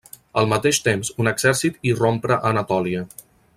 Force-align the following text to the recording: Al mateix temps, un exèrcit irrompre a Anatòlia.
Al 0.41 0.47
mateix 0.53 0.79
temps, 0.87 1.11
un 1.25 1.29
exèrcit 1.33 1.79
irrompre 1.93 2.39
a 2.39 2.43
Anatòlia. 2.53 3.07